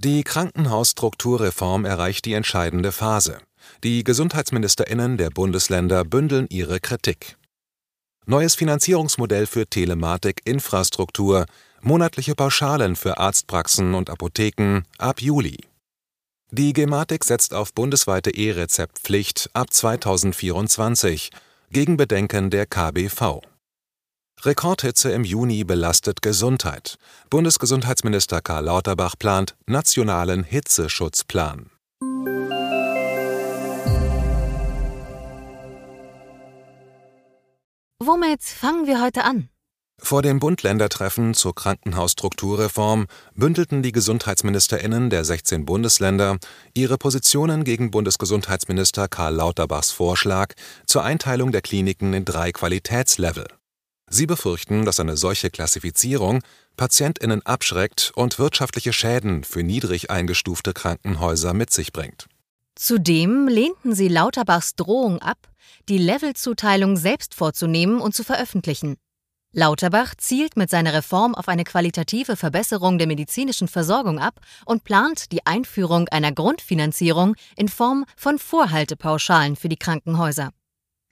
[0.00, 3.38] Die Krankenhausstrukturreform erreicht die entscheidende Phase.
[3.82, 7.36] Die Gesundheitsministerinnen der Bundesländer bündeln ihre Kritik.
[8.24, 11.46] Neues Finanzierungsmodell für Telematik, Infrastruktur,
[11.80, 15.58] monatliche Pauschalen für Arztpraxen und Apotheken ab Juli.
[16.52, 21.30] Die Gematik setzt auf bundesweite E-Rezeptpflicht ab 2024
[21.72, 23.40] gegen Bedenken der KBV.
[24.42, 26.96] Rekordhitze im Juni belastet Gesundheit.
[27.28, 31.70] Bundesgesundheitsminister Karl Lauterbach plant nationalen Hitzeschutzplan.
[38.00, 39.48] Womit fangen wir heute an?
[40.00, 46.38] Vor dem Bund-Länder-Treffen zur Krankenhausstrukturreform bündelten die Gesundheitsministerinnen der 16 Bundesländer
[46.74, 50.54] ihre Positionen gegen Bundesgesundheitsminister Karl Lauterbachs Vorschlag
[50.86, 53.48] zur Einteilung der Kliniken in drei Qualitätslevel.
[54.10, 56.42] Sie befürchten, dass eine solche Klassifizierung
[56.76, 62.26] Patientinnen abschreckt und wirtschaftliche Schäden für niedrig eingestufte Krankenhäuser mit sich bringt.
[62.74, 65.48] Zudem lehnten sie Lauterbachs Drohung ab,
[65.88, 68.96] die Levelzuteilung selbst vorzunehmen und zu veröffentlichen.
[69.52, 75.32] Lauterbach zielt mit seiner Reform auf eine qualitative Verbesserung der medizinischen Versorgung ab und plant
[75.32, 80.50] die Einführung einer Grundfinanzierung in Form von Vorhaltepauschalen für die Krankenhäuser.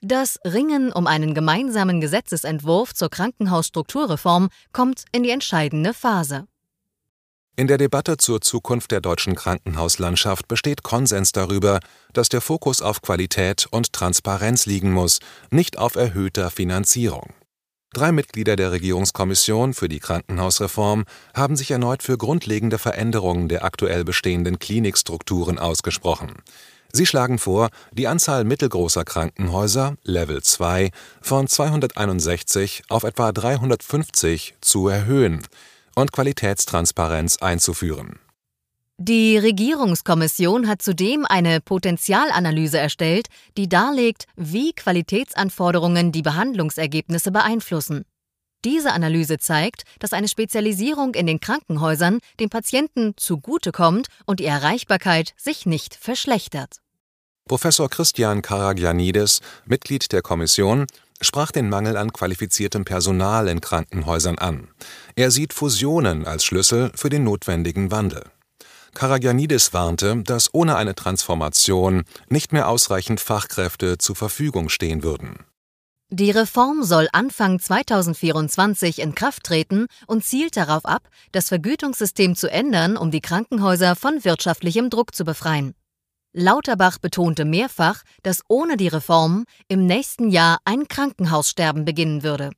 [0.01, 6.45] Das Ringen um einen gemeinsamen Gesetzesentwurf zur Krankenhausstrukturreform kommt in die entscheidende Phase.
[7.55, 11.79] In der Debatte zur Zukunft der deutschen Krankenhauslandschaft besteht Konsens darüber,
[12.13, 15.17] dass der Fokus auf Qualität und Transparenz liegen muss,
[15.49, 17.33] nicht auf erhöhter Finanzierung.
[17.93, 24.03] Drei Mitglieder der Regierungskommission für die Krankenhausreform haben sich erneut für grundlegende Veränderungen der aktuell
[24.03, 26.35] bestehenden Klinikstrukturen ausgesprochen.
[26.97, 30.89] Sie schlagen vor, die Anzahl mittelgroßer Krankenhäuser (Level 2)
[31.21, 35.45] von 261 auf etwa 350 zu erhöhen
[35.93, 38.17] und Qualitätstransparenz einzuführen.
[38.97, 48.05] Die Regierungskommission hat zudem eine Potenzialanalyse erstellt, die darlegt, wie Qualitätsanforderungen die Behandlungsergebnisse beeinflussen.
[48.65, 55.35] Diese Analyse zeigt, dass eine Spezialisierung in den Krankenhäusern dem Patienten zugutekommt und die Erreichbarkeit
[55.37, 56.77] sich nicht verschlechtert.
[57.47, 60.85] Professor Christian Karagianidis, Mitglied der Kommission,
[61.21, 64.67] sprach den Mangel an qualifiziertem Personal in Krankenhäusern an.
[65.15, 68.23] Er sieht Fusionen als Schlüssel für den notwendigen Wandel.
[68.93, 75.45] Karagianidis warnte, dass ohne eine Transformation nicht mehr ausreichend Fachkräfte zur Verfügung stehen würden.
[76.09, 82.49] Die Reform soll Anfang 2024 in Kraft treten und zielt darauf ab, das Vergütungssystem zu
[82.49, 85.75] ändern, um die Krankenhäuser von wirtschaftlichem Druck zu befreien.
[86.33, 92.51] Lauterbach betonte mehrfach, dass ohne die Reform im nächsten Jahr ein Krankenhaussterben beginnen würde.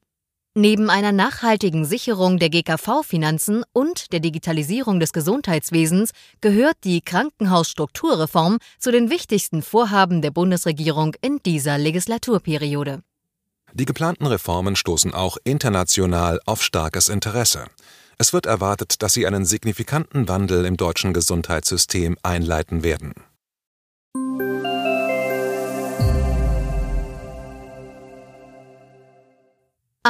[0.56, 8.92] Neben einer nachhaltigen Sicherung der GKV-Finanzen und der Digitalisierung des Gesundheitswesens gehört die Krankenhausstrukturreform zu
[8.92, 13.02] den wichtigsten Vorhaben der Bundesregierung in dieser Legislaturperiode.
[13.74, 17.68] Die geplanten Reformen stoßen auch international auf starkes Interesse.
[18.18, 23.14] Es wird erwartet, dass sie einen signifikanten Wandel im deutschen Gesundheitssystem einleiten werden.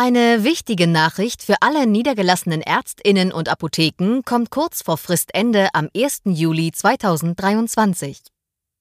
[0.01, 6.21] Eine wichtige Nachricht für alle niedergelassenen Ärztinnen und Apotheken kommt kurz vor Fristende am 1.
[6.23, 8.21] Juli 2023.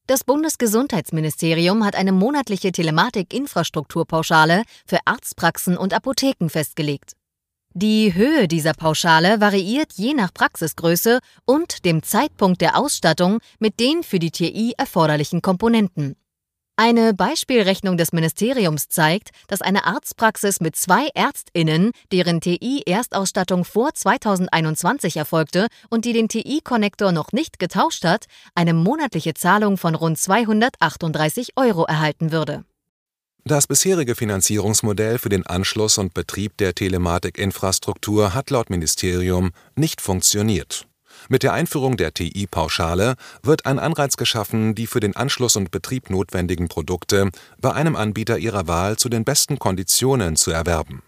[0.06, 7.14] Das Bundesgesundheitsministerium hat eine monatliche Telematik-Infrastrukturpauschale für Arztpraxen und Apotheken festgelegt.
[7.74, 14.04] Die Höhe dieser Pauschale variiert je nach Praxisgröße und dem Zeitpunkt der Ausstattung mit den
[14.04, 16.14] für die TI erforderlichen Komponenten.
[16.80, 25.16] Eine Beispielrechnung des Ministeriums zeigt, dass eine Arztpraxis mit zwei Ärztinnen, deren TI-Erstausstattung vor 2021
[25.16, 31.54] erfolgte und die den TI-Konnektor noch nicht getauscht hat, eine monatliche Zahlung von rund 238
[31.56, 32.64] Euro erhalten würde.
[33.44, 40.86] Das bisherige Finanzierungsmodell für den Anschluss und Betrieb der Telematikinfrastruktur hat laut Ministerium nicht funktioniert.
[41.28, 46.10] Mit der Einführung der TI-Pauschale wird ein Anreiz geschaffen, die für den Anschluss und Betrieb
[46.10, 47.30] notwendigen Produkte
[47.60, 51.02] bei einem Anbieter ihrer Wahl zu den besten Konditionen zu erwerben.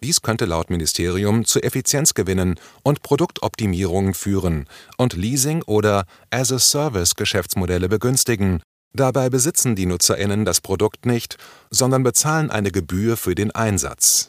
[0.00, 4.66] Dies könnte laut Ministerium zu Effizienzgewinnen und Produktoptimierungen führen
[4.96, 8.62] und Leasing oder as-a-Service-Geschäftsmodelle begünstigen,
[8.92, 11.36] dabei besitzen die Nutzerinnen das Produkt nicht,
[11.70, 14.28] sondern bezahlen eine Gebühr für den Einsatz.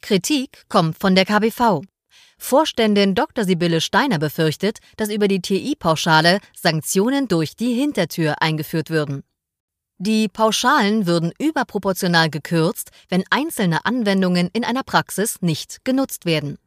[0.00, 1.82] Kritik kommt von der KBV.
[2.42, 3.44] Vorständin Dr.
[3.44, 9.22] Sibylle Steiner befürchtet, dass über die TI-Pauschale Sanktionen durch die Hintertür eingeführt würden.
[9.98, 16.58] Die Pauschalen würden überproportional gekürzt, wenn einzelne Anwendungen in einer Praxis nicht genutzt werden.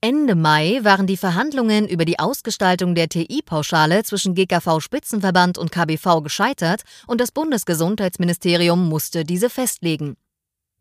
[0.00, 6.82] Ende Mai waren die Verhandlungen über die Ausgestaltung der TI-Pauschale zwischen GKV-Spitzenverband und KBV gescheitert
[7.06, 10.16] und das Bundesgesundheitsministerium musste diese festlegen.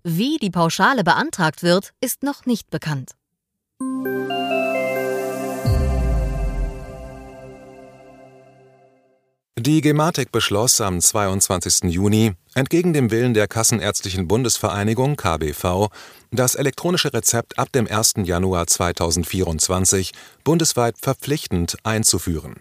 [0.03, 3.11] Wie die Pauschale beantragt wird, ist noch nicht bekannt.
[9.63, 11.91] Die Gematik beschloss am 22.
[11.93, 15.89] Juni, entgegen dem Willen der Kassenärztlichen Bundesvereinigung KBV,
[16.31, 18.13] das elektronische Rezept ab dem 1.
[18.23, 20.13] Januar 2024
[20.43, 22.55] bundesweit verpflichtend einzuführen.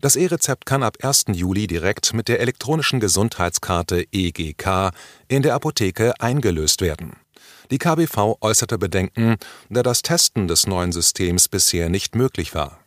[0.00, 1.24] Das E-Rezept kann ab 1.
[1.32, 4.92] Juli direkt mit der elektronischen Gesundheitskarte EGK
[5.26, 7.16] in der Apotheke eingelöst werden.
[7.72, 9.34] Die KBV äußerte Bedenken,
[9.68, 12.85] da das Testen des neuen Systems bisher nicht möglich war.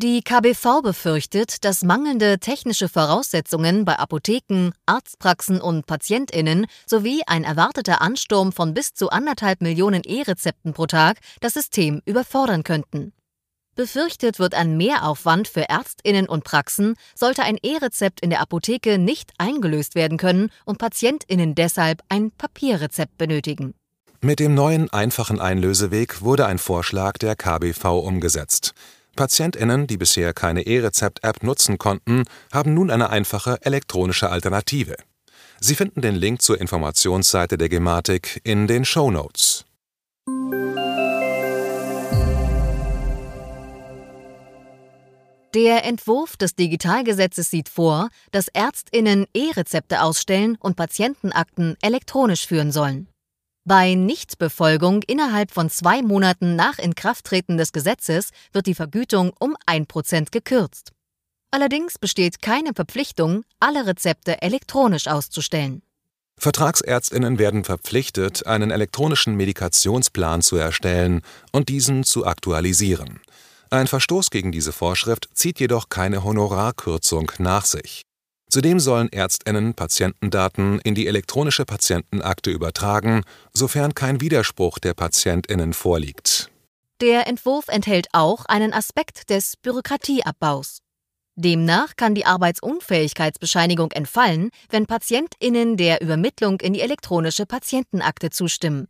[0.00, 8.00] Die KBV befürchtet, dass mangelnde technische Voraussetzungen bei Apotheken, Arztpraxen und Patientinnen sowie ein erwarteter
[8.00, 13.12] Ansturm von bis zu anderthalb Millionen E-Rezepten pro Tag das System überfordern könnten.
[13.74, 19.32] Befürchtet wird ein Mehraufwand für Ärztinnen und Praxen, sollte ein E-Rezept in der Apotheke nicht
[19.38, 23.74] eingelöst werden können und Patientinnen deshalb ein Papierrezept benötigen.
[24.20, 28.74] Mit dem neuen einfachen Einlöseweg wurde ein Vorschlag der KBV umgesetzt.
[29.18, 32.22] PatientInnen, die bisher keine E-Rezept-App nutzen konnten,
[32.52, 34.94] haben nun eine einfache elektronische Alternative.
[35.58, 39.64] Sie finden den Link zur Informationsseite der Gematik in den Show Notes.
[45.52, 53.08] Der Entwurf des Digitalgesetzes sieht vor, dass Ärztinnen E-Rezepte ausstellen und Patientenakten elektronisch führen sollen.
[53.68, 60.30] Bei Nichtbefolgung innerhalb von zwei Monaten nach Inkrafttreten des Gesetzes wird die Vergütung um 1%
[60.30, 60.92] gekürzt.
[61.50, 65.82] Allerdings besteht keine Verpflichtung, alle Rezepte elektronisch auszustellen.
[66.38, 71.20] Vertragsärztinnen werden verpflichtet, einen elektronischen Medikationsplan zu erstellen
[71.52, 73.20] und diesen zu aktualisieren.
[73.68, 78.07] Ein Verstoß gegen diese Vorschrift zieht jedoch keine Honorarkürzung nach sich.
[78.50, 83.22] Zudem sollen Ärztinnen Patientendaten in die elektronische Patientenakte übertragen,
[83.52, 86.50] sofern kein Widerspruch der Patientinnen vorliegt.
[87.00, 90.80] Der Entwurf enthält auch einen Aspekt des Bürokratieabbaus.
[91.36, 98.88] Demnach kann die Arbeitsunfähigkeitsbescheinigung entfallen, wenn Patientinnen der Übermittlung in die elektronische Patientenakte zustimmen.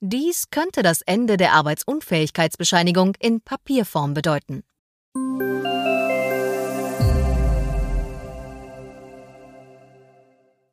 [0.00, 4.62] Dies könnte das Ende der Arbeitsunfähigkeitsbescheinigung in Papierform bedeuten.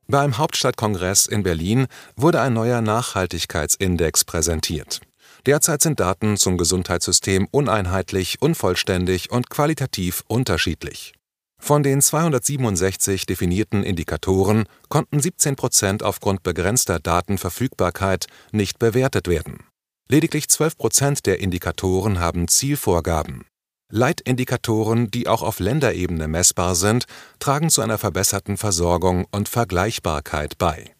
[0.09, 5.01] Beim Hauptstadtkongress in Berlin wurde ein neuer Nachhaltigkeitsindex präsentiert.
[5.45, 11.13] Derzeit sind Daten zum Gesundheitssystem uneinheitlich, unvollständig und qualitativ unterschiedlich.
[11.59, 19.65] Von den 267 definierten Indikatoren konnten 17 Prozent aufgrund begrenzter Datenverfügbarkeit nicht bewertet werden.
[20.07, 23.45] Lediglich 12 Prozent der Indikatoren haben Zielvorgaben.
[23.89, 27.05] Leitindikatoren, die auch auf Länderebene messbar sind,
[27.39, 30.93] tragen zu einer verbesserten Versorgung und Vergleichbarkeit bei.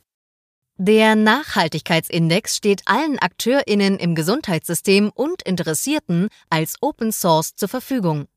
[0.80, 8.28] Der Nachhaltigkeitsindex steht allen Akteurinnen im Gesundheitssystem und Interessierten als Open Source zur Verfügung.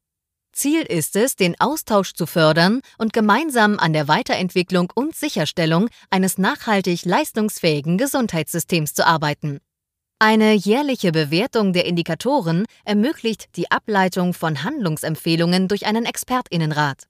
[0.52, 6.38] Ziel ist es, den Austausch zu fördern und gemeinsam an der Weiterentwicklung und Sicherstellung eines
[6.38, 9.60] nachhaltig leistungsfähigen Gesundheitssystems zu arbeiten.
[10.22, 17.04] Eine jährliche Bewertung der Indikatoren ermöglicht die Ableitung von Handlungsempfehlungen durch einen Expertinnenrat.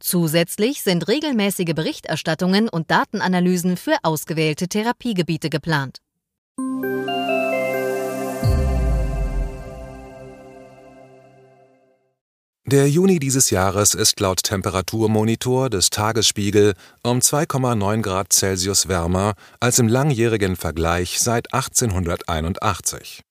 [0.00, 5.98] Zusätzlich sind regelmäßige Berichterstattungen und Datenanalysen für ausgewählte Therapiegebiete geplant.
[12.70, 19.78] Der Juni dieses Jahres ist laut Temperaturmonitor des Tagesspiegel um 2,9 Grad Celsius wärmer als
[19.78, 23.22] im langjährigen Vergleich seit 1881.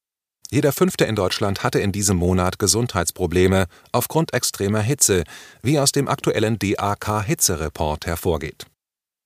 [0.49, 5.23] Jeder Fünfte in Deutschland hatte in diesem Monat Gesundheitsprobleme aufgrund extremer Hitze,
[5.61, 8.65] wie aus dem aktuellen DAK-Hitze-Report hervorgeht.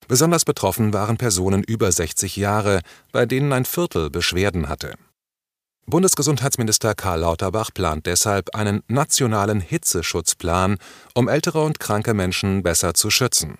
[0.09, 2.81] Besonders betroffen waren Personen über 60 Jahre,
[3.13, 4.95] bei denen ein Viertel Beschwerden hatte
[5.85, 10.77] Bundesgesundheitsminister Karl Lauterbach plant deshalb einen nationalen Hitzeschutzplan,
[11.15, 13.57] um ältere und kranke Menschen besser zu schützen.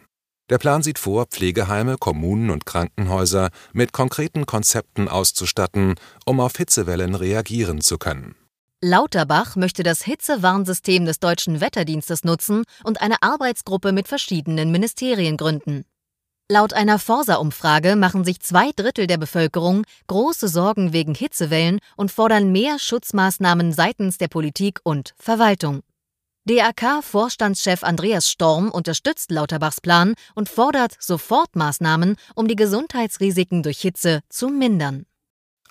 [0.49, 7.15] Der Plan sieht vor, Pflegeheime, Kommunen und Krankenhäuser mit konkreten Konzepten auszustatten, um auf Hitzewellen
[7.15, 8.35] reagieren zu können.
[8.83, 15.85] Lauterbach möchte das Hitzewarnsystem des deutschen Wetterdienstes nutzen und eine Arbeitsgruppe mit verschiedenen Ministerien gründen.
[16.51, 22.51] Laut einer Forsa-Umfrage machen sich zwei Drittel der Bevölkerung große Sorgen wegen Hitzewellen und fordern
[22.51, 25.79] mehr Schutzmaßnahmen seitens der Politik und Verwaltung.
[26.43, 34.49] DAK-Vorstandschef Andreas Storm unterstützt Lauterbachs Plan und fordert Sofortmaßnahmen, um die Gesundheitsrisiken durch Hitze zu
[34.49, 35.05] mindern.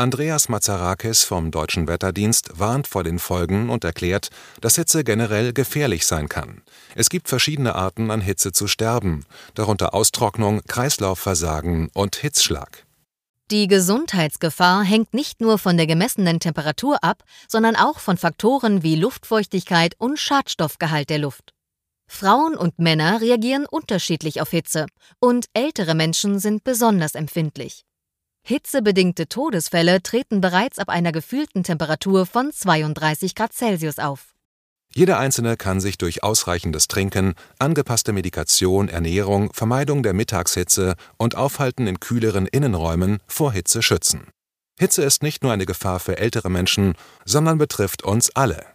[0.00, 4.30] Andreas Mazarakis vom Deutschen Wetterdienst warnt vor den Folgen und erklärt,
[4.62, 6.62] dass Hitze generell gefährlich sein kann.
[6.94, 12.86] Es gibt verschiedene Arten, an Hitze zu sterben, darunter Austrocknung, Kreislaufversagen und Hitzschlag.
[13.50, 18.96] Die Gesundheitsgefahr hängt nicht nur von der gemessenen Temperatur ab, sondern auch von Faktoren wie
[18.96, 21.52] Luftfeuchtigkeit und Schadstoffgehalt der Luft.
[22.08, 24.86] Frauen und Männer reagieren unterschiedlich auf Hitze
[25.18, 27.84] und ältere Menschen sind besonders empfindlich.
[28.42, 34.34] Hitzebedingte Todesfälle treten bereits ab einer gefühlten Temperatur von 32 Grad Celsius auf.
[34.92, 41.86] Jeder Einzelne kann sich durch ausreichendes Trinken, angepasste Medikation, Ernährung, Vermeidung der Mittagshitze und Aufhalten
[41.86, 44.26] in kühleren Innenräumen vor Hitze schützen.
[44.80, 46.94] Hitze ist nicht nur eine Gefahr für ältere Menschen,
[47.24, 48.66] sondern betrifft uns alle.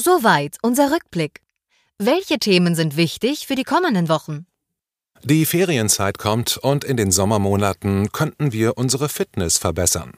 [0.00, 1.42] Soweit unser Rückblick.
[2.00, 4.46] Welche Themen sind wichtig für die kommenden Wochen?
[5.24, 10.12] Die Ferienzeit kommt und in den Sommermonaten könnten wir unsere Fitness verbessern.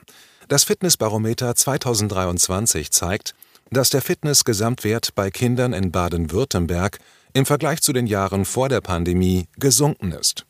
[0.48, 3.34] Das Fitnessbarometer 2023 zeigt,
[3.70, 6.98] dass der Fitnessgesamtwert bei Kindern in Baden-Württemberg
[7.32, 10.44] im Vergleich zu den Jahren vor der Pandemie gesunken ist.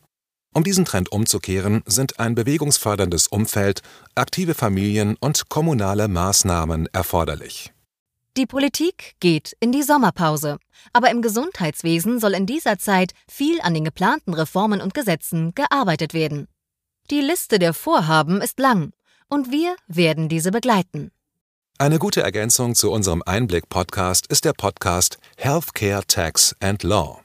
[0.53, 3.83] Um diesen Trend umzukehren, sind ein bewegungsförderndes Umfeld,
[4.15, 7.71] aktive Familien und kommunale Maßnahmen erforderlich.
[8.37, 10.57] Die Politik geht in die Sommerpause,
[10.93, 16.13] aber im Gesundheitswesen soll in dieser Zeit viel an den geplanten Reformen und Gesetzen gearbeitet
[16.13, 16.47] werden.
[17.09, 18.93] Die Liste der Vorhaben ist lang
[19.27, 21.11] und wir werden diese begleiten.
[21.77, 27.21] Eine gute Ergänzung zu unserem Einblick-Podcast ist der Podcast Healthcare Tax and Law.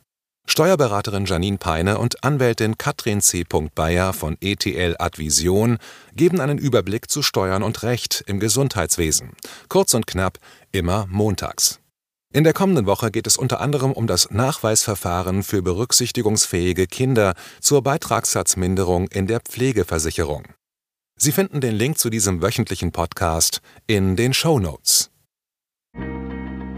[0.48, 3.44] Steuerberaterin Janine Peine und Anwältin Katrin C.
[3.74, 5.78] Bayer von ETL Advision
[6.14, 9.32] geben einen Überblick zu Steuern und Recht im Gesundheitswesen.
[9.68, 10.38] Kurz und knapp,
[10.72, 11.80] immer montags.
[12.32, 17.82] In der kommenden Woche geht es unter anderem um das Nachweisverfahren für berücksichtigungsfähige Kinder zur
[17.82, 20.44] Beitragssatzminderung in der Pflegeversicherung.
[21.18, 25.10] Sie finden den Link zu diesem wöchentlichen Podcast in den Show Notes.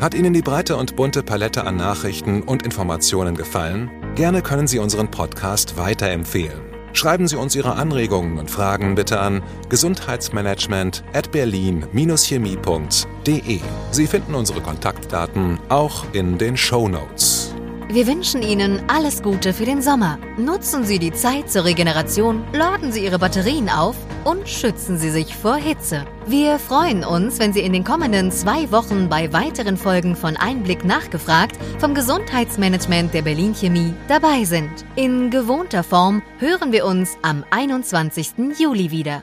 [0.00, 3.90] Hat Ihnen die breite und bunte Palette an Nachrichten und Informationen gefallen?
[4.14, 6.60] Gerne können Sie unseren Podcast weiterempfehlen.
[6.92, 13.60] Schreiben Sie uns Ihre Anregungen und Fragen bitte an gesundheitsmanagement at berlin-chemie.de.
[13.90, 17.52] Sie finden unsere Kontaktdaten auch in den Show Notes.
[17.90, 20.18] Wir wünschen Ihnen alles Gute für den Sommer.
[20.36, 25.34] Nutzen Sie die Zeit zur Regeneration, laden Sie Ihre Batterien auf und schützen Sie sich
[25.34, 26.04] vor Hitze.
[26.26, 30.84] Wir freuen uns, wenn Sie in den kommenden zwei Wochen bei weiteren Folgen von Einblick
[30.84, 34.84] nachgefragt vom Gesundheitsmanagement der Berlin Chemie dabei sind.
[34.94, 38.58] In gewohnter Form hören wir uns am 21.
[38.58, 39.22] Juli wieder.